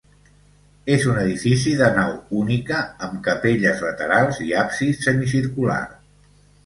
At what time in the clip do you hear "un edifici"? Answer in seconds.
1.09-1.73